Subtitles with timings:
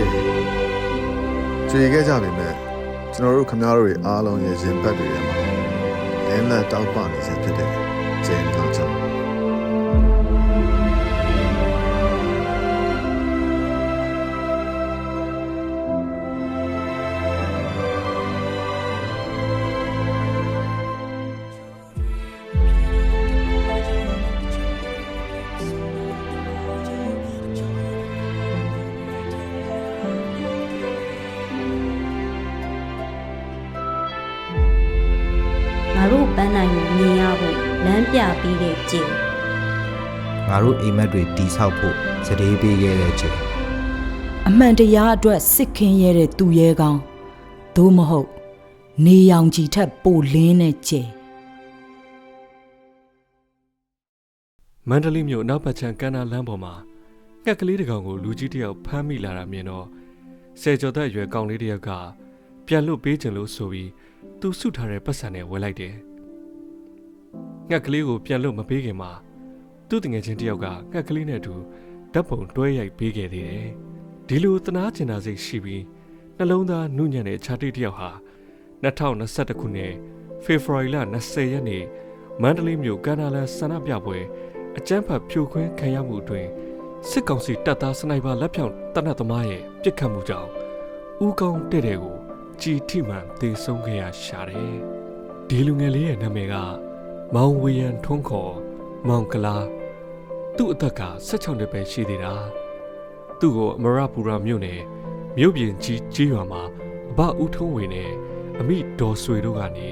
[0.00, 0.12] ကျင်း
[1.70, 2.54] ကြွေခဲ့ကြပြီမဲ့
[3.14, 5.36] ကျွန်တော်တို့ခမားတို့တွေအားလုံးရဲ့ရင်ဘတ်တွေထဲမှာ
[6.26, 7.70] လင်းလက်တောက်ပနေစေဖြစ်တဲ့
[8.26, 9.19] ကျင်းတော့ကြောင့်ငါ
[36.10, 39.08] တို့ပန်းနိုင်ကိုမြင်ရဖို့လမ်းပြပေးတဲ့ကြည်
[40.48, 41.96] ငါတို့အိမ်မက်တွေတီဆောက်ဖို့
[42.26, 43.36] စတေးပေးခဲ့တဲ့ချိန်
[44.48, 47.00] အမှန်တရားအတွက်စစ်ခင်းရဲတဲ့သူရဲကောင်း
[47.76, 48.28] သို့မဟုတ်
[49.06, 51.02] နေရောင်ခြည်ထက်ပိုလင်းတဲ့ကျဲ
[54.88, 56.74] မန္တလေးမြို့နောက်ပတ်ချမ်းကမ်းနားလမ်းပေါ်မှာ
[57.44, 59.86] ငှက်ကလေးတစ်ကောင်ကိုလူကြီးတစ်ယောက်ဖမ်းမိလာတာမြင်တော့
[60.60, 61.90] ဆယ်ကျော်သက်အရွယ်ကောင်လေးတစ်ယောက်က
[62.66, 63.88] ပြန်လွတ်ပေးခြင်းလို့ဆိုပြီး
[64.40, 65.94] သူစုထားတဲ့ပတ်စံနဲ့ဝယ်လိုက်တယ်။
[67.68, 69.10] ငှက်ကလေးကိုပြန်လွတ်မပေးခင်မှာ
[69.88, 71.54] သူ့တငယ်ချင်းတစ်ယောက်ကငှက်ကလေးနဲ့အတူ
[72.12, 73.68] ဓာတ်ပုံတွဲရိုက်ပေးခဲ့သေးတယ်။
[74.28, 75.84] ဒီလိုတနာကျင်တာစိတ်ရှိပြီး
[76.36, 78.10] နှလုံးသားနုညံ့တဲ့ခြာတိတစ်ယောက်ဟာ
[78.82, 79.92] 2021ခုနှစ်
[80.44, 81.84] ဖေဖော်ဝါရီလ20ရက်နေ့
[82.42, 84.18] မန္တလေးမြို့ကမ်းနားလမ်းဆန္ဒပြပွဲ
[84.76, 86.48] အကြမ်းဖက်ဖြိုခွင်းခံရမှုအတွင်း
[87.08, 90.48] စစ်ကောင်စီတပ်သားစနိုက်ပါလက်ဖြောင့်တနတ်သမားရဲ့ပြစ်ခတ်မှုကြောင့်
[91.24, 92.16] ဦးကောင်းတဲ့တဲ့ကို
[92.62, 94.74] ကြည်ထိမှန်သေဆုံးခဲ့ရရှာတယ်။
[95.48, 96.54] ဒီလူငယ်လေးရဲ့နာမည်က
[97.34, 98.54] မောင်ဝေယံထွန်းခေါ်
[99.08, 99.56] မောင်ကလာ
[100.56, 102.34] သူ့အသက်က16နှစ်ပဲရှိသေးတာ။
[103.40, 104.80] သူ့ကိုအမရပူရာမြို့နယ်
[105.36, 106.62] မြို့ပြင်ကြီးကြီးရွာမှာ
[107.10, 108.10] အဘဦးထုံးဝေနဲ့
[108.60, 109.88] အမိဒေါ်ဆွေတို့ကနေ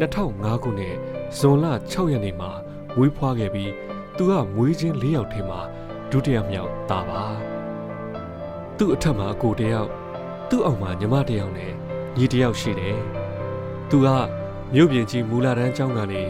[0.00, 0.96] 2005ခုနှစ်
[1.38, 2.50] ဇွန်လ6ရက်နေ့မှာ
[2.96, 3.72] မွေးဖွားခဲ့ပြီး
[4.16, 5.60] သူကမွေးချင်း၄ယောက်ထဲမှာ
[6.10, 7.24] ဒုတိယမြောက်သားပါ
[8.78, 9.90] သူ့အထက်မှာအကိုတစ်ယောက်
[10.48, 11.72] သူ့အောက်မှာညီမတစ်ယောက်နဲ့
[12.16, 12.98] ညီတစ်ယောက်ရှိတယ်
[13.90, 14.08] သူက
[14.74, 16.22] မြို့ပြင်ကြီးမူလာတန်းကျောင်းကနေ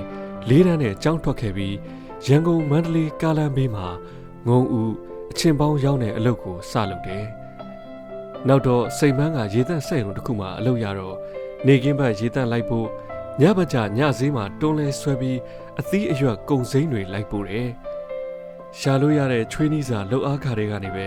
[0.49, 1.75] လေးတန်းနဲ့ကျောင်းထွက်ခဲ့ပြီး
[2.27, 3.87] ရန်ကုန်မန္တလေးကားလမ်းဘေးမှာ
[4.47, 4.93] ငုံဦး
[5.31, 7.25] အချင်းပေါင်းရောက်တဲ့အလုပ်ကိုစလုပ်တယ်
[8.49, 11.17] နောက်တော့စိန်မန်းကရေတန့်ဆက်ရုံတစ်ခုမှအလုပ်ရတော့
[11.67, 12.89] နေကင်းဘက်ရေတန့်လိုက်ဖို့
[13.41, 15.39] ညဘက်ကျညဈေးမှာတွန်းလဲဆွဲပြီး
[15.81, 17.69] အသီးအရွက်ကုံစိမ့်တွေလိုက်ပို့တယ်။
[18.79, 21.07] ရှာလို့ရတဲ့ချွေးနီးစာလောက်အားခါတွေကနေပဲ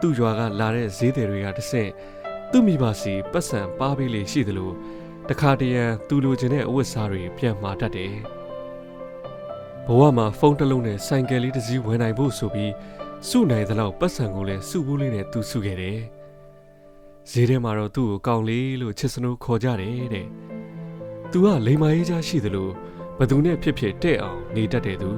[0.00, 1.90] သူ့ရွာကလာတဲ့ဈေးတွေတွေကတဆင့်
[2.52, 4.70] သူ့မိဘစီပတ်စံပါပေးလေရှိသလို
[5.28, 8.14] တခါတရံသူလိုချင်တဲ့အဝတ်စားတွေပြန်မှာတတ်တယ်။
[9.86, 12.72] ဘဝမှာဖုန်းတစ်လုံးနဲ့ဆိုင်ကယ်လေးတစ်စီးဝင်နိုင်ဖို့ဆိုပြီး
[13.28, 15.98] စုနိုင်သလောက်ပတ်စံကိုလည်းစုဘူးလေးနဲ့သူစုခဲ့တယ်။
[17.30, 20.26] ဈေးထဲမှာတော့သူ့ကိုကောင်းလေးလို့ချစ်စနိုးခေါ်ကြတယ်တဲ့။
[21.30, 22.68] "तू ကလိမ္မာရေးချရှိသလို
[23.18, 25.10] ဘသူနဲ့ဖြစ်ဖြစ်တဲ့အောင်နေတတ်တဲ့သူ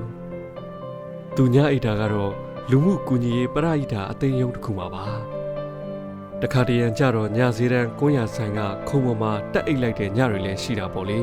[1.37, 2.33] သူညအိတ်တာကတော့
[2.71, 5.32] လူမှုကူညီရေးပရဟိတအသိယုံတစ်ခုမှာပါ
[6.45, 11.21] တခါတရံကြတော့ညစည်းတန်းကွန်းရဆိုင်ကခုံပေါ်မှာတက်အိတ်လိုက်တဲ့ညတွေလည်းရှိတာပေါ့လေ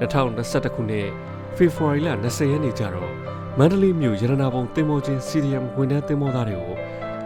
[0.00, 1.08] 2021ခုနှစ်
[1.56, 3.12] ဖေဖော်ဝါရီလ20ရက်နေ့ကျတော့
[3.58, 6.76] မန္တလေးမြို့ရတနာပုံတင်မောချင်းစီရီယမ်ဝန်ထမ်းတင်မောသားတွေကို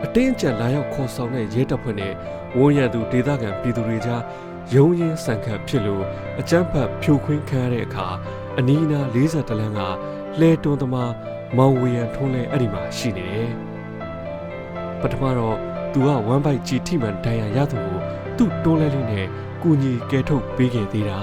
[0.04, 2.12] အတင်းအကျပ်လာရောက်ခေါ်ဆောင်တဲ့ရဲတပ်ဖွဲ့နဲ့
[2.58, 4.22] ဝန်ရံသူဒေသခံပြည်သူတွေကြား
[4.74, 6.04] ရုံးရင်ဆန်ခတ်ဖြစ်လို့
[6.40, 8.06] အကြမ်းဖက်ဖြိုခွင်းခံရတဲ့အခါ
[8.58, 9.80] အနီးအနား40တလန်းက
[10.40, 11.12] လဲတွန်းသမား
[11.56, 13.48] မောင်ဝေယံထုံးလဲအဲ့ဒီမှာရှိနေတယ်။
[15.00, 17.98] ပထမတော့ သူကဝမ်းပိုက်ကြီးထိမှန်ဒဏ်ရာရသူကို
[18.36, 19.26] သူ့တွန်းလဲလေးနဲ့
[19.62, 21.18] ကူညီကယ်ထုတ်ပေးခဲ့သေးတာ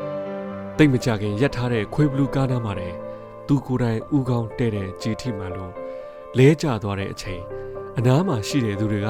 [0.76, 2.94] ။တိတ်မကြခင်ရက်ထားတဲ့ခွေးဘလူးကားနားမှာတဲ့
[3.46, 5.72] သူကိုယ်တိုင်ဥကောင်းတဲ့တဲ့ကြီးထိမှန်လို့
[6.38, 7.42] လဲကျသွားတဲ့အချိန်
[7.98, 9.08] အနားမှာရှိတဲ့သူတွေက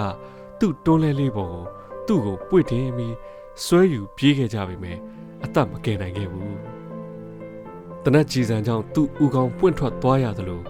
[0.61, 1.65] သူ့တွန်းလဲလေးပေါ်ကို
[2.07, 3.15] သူ့ကိုပွေ့တင်ပြီး
[3.65, 4.99] ဆွဲယူပြေးခဲ့ကြပြီမယ်
[5.45, 6.57] အသက်မကယ်နိုင်ခဲ့ဘူး
[8.05, 10.63] တနက်ကြီးစံကြောင့်သူ့ဥကောင်းပွင့်ထွက်သွားရသလို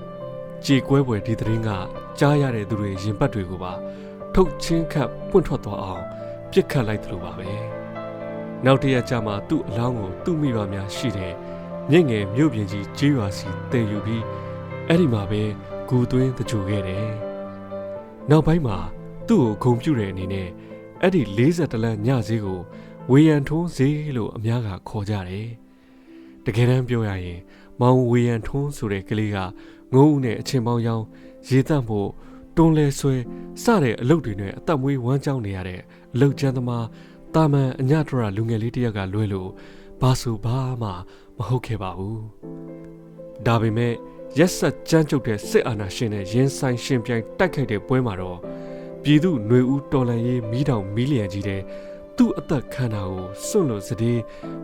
[0.65, 1.71] ကြေကွဲပွဲဒီသတင်းက
[2.21, 3.73] ကြားရတဲ့သူတွေရင်ပတ်တွေကိုပါ
[4.35, 6.03] ထုတ်ချင်းခတ်ပွင့်ထွက်သွားအောင်
[6.51, 7.49] ပြစ်ခတ်လိုက်သလိုပါပဲ
[8.65, 11.33] နောက်တရက်ကျမှသူ့အလောင်းကိုသူ့မိဘများရှိတဲ့
[11.91, 14.23] မြင့်ငယ်မြို့ပြင်ကြီးကျေးရွာစီတည်ယူပြီး
[14.89, 15.43] အဲ့ဒီမှာပဲ
[15.89, 17.09] ဂူသွင်းတကြိုခဲ့တယ်
[18.31, 18.79] နောက်ပိုင်းမှာ
[19.29, 20.49] သူ့ကိုဂုံပြူတဲ့အနေနဲ့
[21.03, 22.61] အဲ့ဒီ40တလန်းညဈေးကို
[23.11, 25.49] ဝေယံထုံးဈေးလို့အများကခေါ်ကြတယ်။
[26.45, 27.41] တကယ်တမ်းပြောရရင်
[27.81, 29.39] မောင်ဝေယံထုံးဆိုတဲ့ကလေးက
[29.95, 31.05] ငုံဦးနဲ့အချင်းပေါင်းရောင်း
[31.49, 32.09] ရေတန့်ဖို့
[32.57, 33.15] တွန်းလဲဆွဲ
[33.63, 35.81] စတဲ့အလုပ်တွေနဲ့အသက်မွေးဝမ်းကြောင်းနေရတဲ့
[36.15, 36.87] အလုပ်ကျန်းသမား
[37.35, 39.51] တာမန်အညတရလူငယ်လေးတစ်ယောက်ကလွဲလို့
[40.01, 40.91] ဘာဆိုဘာမှ
[41.39, 42.19] မဟုတ်ခဲ့ပါဘူး။
[43.47, 43.95] ဒါပေမဲ့
[44.39, 48.39] ရက်ဆက်ကြမ်းကြုတ်တဲ့စစ်အာဏာရှင်နဲ့ရင်ဆိုင်ရှင်ပြိုင်တိုက်ခိုက်တဲ့ပွဲမှာတော့
[49.03, 51.63] ပြည်သူຫນွေဦးတော်လန်ရေးမိတောင်မီလီယံကြီးတဲ့
[52.17, 54.19] သူ့အသက်ခန္ဓာကိုစွန့်လို့စတဲ့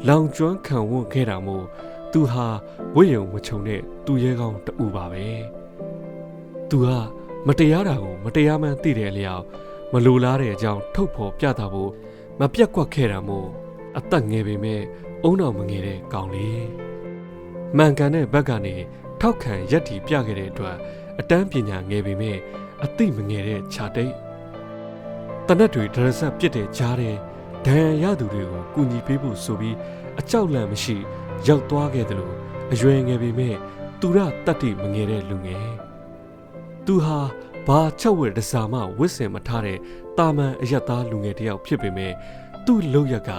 [0.09, 1.67] လောင်ကျွမ်းခံဝတ်ခဲ့တာမို့
[2.13, 2.47] သူဟာ
[2.95, 5.27] ဝိယုံမချုံတဲ့သူရဲကောင်းတူပါပဲ
[6.71, 6.89] သူက
[7.47, 9.45] မတရားတာကိုမတရားမှန်းသိတယ်လျောက်
[9.93, 11.91] မမလိုလားတဲ့အကြောင်းထုတ်ဖော်ပြသဖို့
[12.41, 13.49] မပြက်ကွက်ခဲ့တာမို့
[13.99, 14.83] အသက်ငယ်ပေမဲ့
[15.23, 16.67] အုံတော်မငယ်တဲ့ကောင်လေး
[17.77, 18.75] မှန်ကန်တဲ့ဘက်ကနေ
[19.21, 20.77] ထောက်ခံရက်တီပြခဲ့တဲ့အတွက်
[21.19, 22.39] အတန်းပညာငယ်ပေမဲ့
[22.85, 24.13] အသိမငယ်တဲ့ခြာတိတ်
[25.47, 27.17] တနက်တွေဒရဆက်ပြစ်တဲ့ကြားတဲ့
[27.67, 29.77] ဒဏ်ရာရသူတွေကိုကူညီပေးဖို့ဆိုပြီး
[30.21, 30.97] အကြောက်လန့်မရှိ
[31.47, 32.35] ရောက်သွားခဲ့တယ်လို့
[32.73, 33.57] အရွယ်ငယ်ပေမဲ့
[34.01, 35.67] သူရတတ္တိမငယ်တဲ့လူငယ်
[36.87, 37.19] သူဟာ
[37.67, 39.79] ဘာချက်ဝဲတစားမှဝစ်စင်မထားတဲ့
[40.19, 42.13] တာမန်အယက်သားလူငယ်တစ်ယောက်ဖြစ်ပေမဲ့
[42.67, 43.31] သူ့လောက်ရက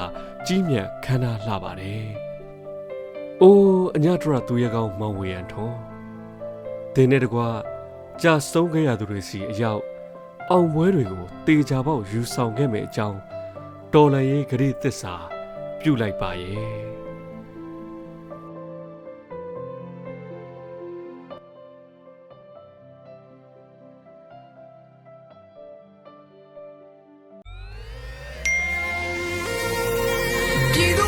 [0.46, 2.06] ကြီးမြတ်ခမ်းနားလှပါတယ်။
[3.42, 5.78] အိုးအညတရသူရကောင်မောင်ဝေရန်ထွန်း
[6.94, 7.48] ဒင်းနဲ့တကွာ
[8.22, 9.82] ကြာဆုံးခဲ့ရသူတွေစီအရောက်
[10.52, 13.20] အောင်ပွဲတွေကိုတေချာပေါက်ယူဆောင်ခဲ့မယ်အကြောင်း
[13.94, 15.14] တော်လန်ရေးဂရိသစ္စာ
[15.80, 16.94] ပြုလိုက်ပါရဲ့။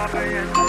[0.00, 0.59] Bobby and